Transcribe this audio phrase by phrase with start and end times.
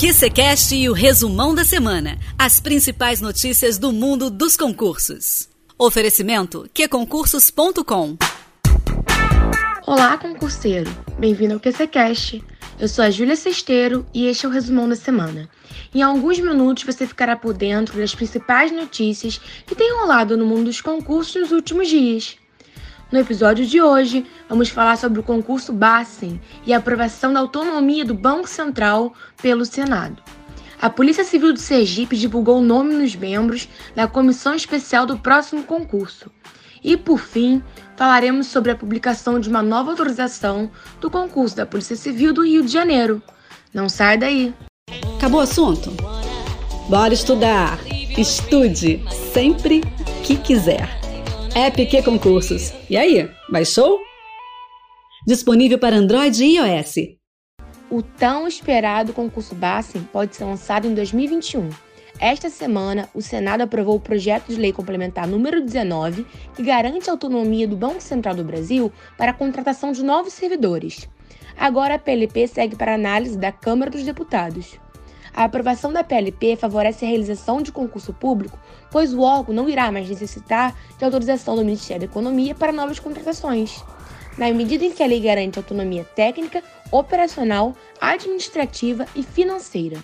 [0.00, 2.18] QCCast e o resumão da semana.
[2.38, 5.46] As principais notícias do mundo dos concursos.
[5.78, 8.16] Oferecimento qconcursos.com
[9.86, 10.90] Olá, concurseiro.
[11.18, 12.42] Bem-vindo ao QCCast.
[12.78, 15.50] Eu sou a Júlia Sesteiro e este é o resumão da semana.
[15.94, 20.64] Em alguns minutos você ficará por dentro das principais notícias que têm rolado no mundo
[20.64, 22.39] dos concursos nos últimos dias.
[23.10, 28.04] No episódio de hoje, vamos falar sobre o concurso Bassen e a aprovação da autonomia
[28.04, 30.22] do Banco Central pelo Senado.
[30.80, 35.64] A Polícia Civil do Sergipe divulgou o nome dos membros da comissão especial do próximo
[35.64, 36.30] concurso.
[36.84, 37.62] E, por fim,
[37.96, 42.64] falaremos sobre a publicação de uma nova autorização do concurso da Polícia Civil do Rio
[42.64, 43.20] de Janeiro.
[43.74, 44.54] Não sai daí!
[45.16, 45.90] Acabou o assunto?
[46.88, 47.78] Bora estudar!
[48.16, 49.82] Estude sempre
[50.24, 50.99] que quiser.
[51.54, 52.72] App Concursos.
[52.88, 54.00] E aí, baixou?
[55.26, 56.94] Disponível para Android e iOS.
[57.90, 61.68] O tão esperado concurso Bassen pode ser lançado em 2021.
[62.20, 67.12] Esta semana, o Senado aprovou o projeto de lei complementar número 19, que garante a
[67.12, 71.08] autonomia do Banco Central do Brasil para a contratação de novos servidores.
[71.58, 74.78] Agora a PLP segue para análise da Câmara dos Deputados.
[75.34, 78.58] A aprovação da PLP favorece a realização de concurso público,
[78.90, 82.98] pois o órgão não irá mais necessitar de autorização do Ministério da Economia para novas
[82.98, 83.82] contratações.
[84.36, 90.02] Na medida em que a lei garante autonomia técnica, operacional, administrativa e financeira.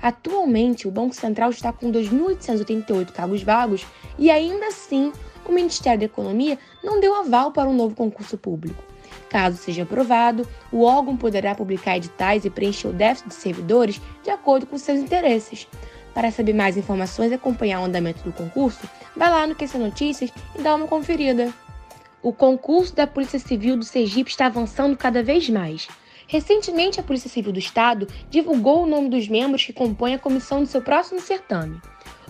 [0.00, 3.86] Atualmente, o Banco Central está com 2.888 cargos vagos
[4.18, 5.12] e, ainda assim,
[5.44, 8.82] o Ministério da Economia não deu aval para um novo concurso público.
[9.28, 14.30] Caso seja aprovado, o órgão poderá publicar editais e preencher o déficit de servidores de
[14.30, 15.66] acordo com seus interesses.
[16.14, 20.30] Para saber mais informações e acompanhar o andamento do concurso, vá lá no QC Notícias
[20.58, 21.52] e dá uma conferida.
[22.22, 25.86] O concurso da Polícia Civil do Sergipe está avançando cada vez mais.
[26.26, 30.60] Recentemente, a Polícia Civil do Estado divulgou o nome dos membros que compõem a comissão
[30.60, 31.80] do seu próximo certame.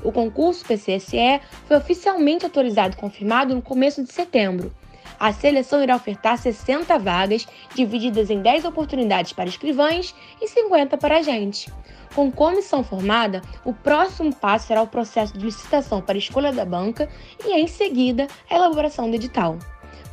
[0.02, 4.72] O concurso PCSE foi oficialmente autorizado e confirmado no começo de setembro.
[5.19, 11.19] A seleção irá ofertar 60 vagas, divididas em 10 oportunidades para escrivães e 50 para
[11.19, 11.72] agentes.
[12.15, 17.09] Com comissão formada, o próximo passo será o processo de licitação para escolha da banca
[17.44, 19.59] e, em seguida, a elaboração do edital.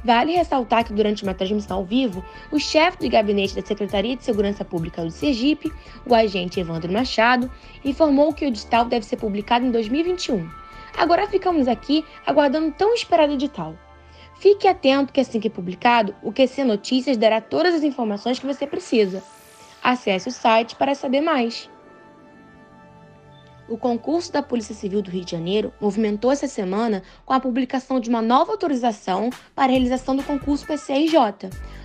[0.03, 4.23] Vale ressaltar que, durante uma transmissão ao vivo, o chefe de gabinete da Secretaria de
[4.23, 5.71] Segurança Pública do Sergipe,
[6.05, 7.49] o agente Evandro Machado,
[7.85, 10.49] informou que o edital deve ser publicado em 2021.
[10.97, 13.75] Agora ficamos aqui aguardando tão esperado edital.
[14.35, 18.67] Fique atento que assim que publicado, o QC Notícias dará todas as informações que você
[18.67, 19.23] precisa.
[19.81, 21.69] Acesse o site para saber mais.
[23.67, 27.99] O concurso da Polícia Civil do Rio de Janeiro movimentou essa semana com a publicação
[27.99, 31.13] de uma nova autorização para a realização do concurso PCIJ.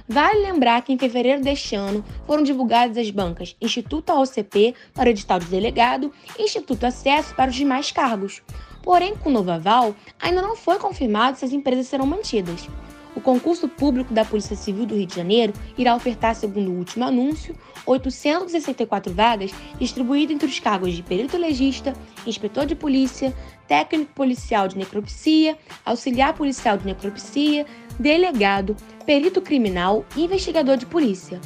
[0.08, 5.10] Vale lembrar que em fevereiro deste ano foram divulgadas as bancas Instituto AOCP para o
[5.10, 8.42] edital de delegado e Instituto Acesso para os demais cargos.
[8.88, 12.70] Porém, com o novo aval, ainda não foi confirmado se as empresas serão mantidas.
[13.14, 17.04] O concurso público da Polícia Civil do Rio de Janeiro irá ofertar, segundo o último
[17.04, 17.54] anúncio,
[17.84, 21.92] 864 vagas distribuídas entre os cargos de perito legista,
[22.26, 27.66] inspetor de polícia, técnico policial de necropsia, auxiliar policial de necropsia,
[27.98, 31.38] delegado, perito criminal e investigador de polícia.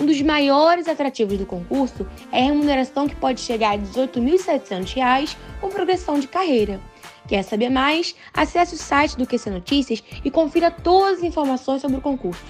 [0.00, 5.36] Um dos maiores atrativos do concurso é a remuneração que pode chegar a R$ 18.700
[5.60, 6.80] com progressão de carreira.
[7.26, 8.14] Quer saber mais?
[8.32, 12.44] Acesse o site do QC Notícias e confira todas as informações sobre o concurso.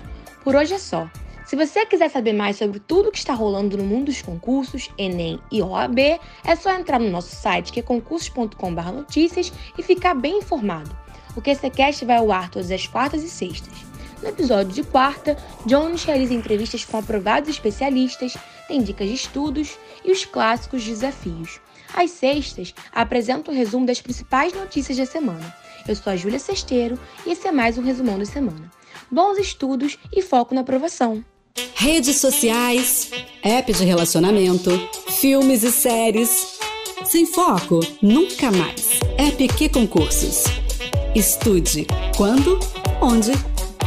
[0.45, 1.09] Por hoje é só.
[1.47, 4.91] Se você quiser saber mais sobre tudo o que está rolando no mundo dos concursos,
[4.99, 5.99] Enem e OAB,
[6.45, 10.95] é só entrar no nosso site que é concursos.com/notícias e ficar bem informado.
[11.35, 13.88] O QCcast vai ao ar todas as quartas e sextas.
[14.23, 18.37] No episódio de quarta, Jones realiza entrevistas com aprovados especialistas,
[18.67, 21.61] tem dicas de estudos e os clássicos desafios.
[21.95, 25.55] Às sextas, apresenta o um resumo das principais notícias da semana.
[25.87, 28.71] Eu sou a Júlia Sesteiro e esse é mais um resumão da semana.
[29.11, 31.25] Bons estudos e foco na aprovação.
[31.75, 33.11] Redes sociais,
[33.43, 34.71] app de relacionamento,
[35.09, 36.59] filmes e séries.
[37.05, 39.01] Sem foco, nunca mais.
[39.17, 40.45] App que concursos.
[41.15, 41.87] Estude
[42.17, 42.59] quando,
[43.01, 43.33] onde